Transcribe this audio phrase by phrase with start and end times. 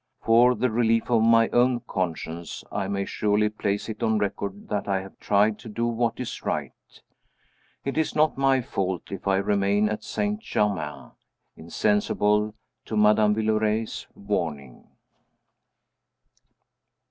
[0.23, 4.87] For the relief of my own conscience, I may surely place it on record that
[4.87, 6.73] I have tried to do what is right.
[7.85, 10.39] It is not my fault if I remain at St.
[10.39, 11.11] Germain,
[11.55, 14.87] insensible to Madame Villeray's warning.